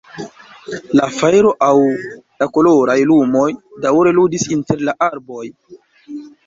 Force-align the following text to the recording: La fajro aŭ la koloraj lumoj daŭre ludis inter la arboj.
La 0.99 1.05
fajro 1.17 1.51
aŭ 1.67 1.75
la 2.15 2.47
koloraj 2.57 2.97
lumoj 3.13 3.47
daŭre 3.87 4.19
ludis 4.21 4.51
inter 4.59 4.87
la 4.91 4.99
arboj. 5.11 5.49